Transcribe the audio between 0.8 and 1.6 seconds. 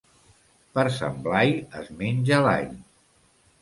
Sant Blai